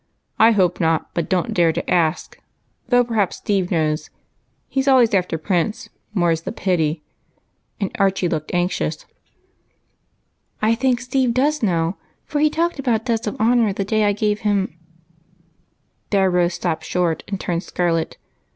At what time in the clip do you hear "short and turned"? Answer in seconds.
16.81-17.61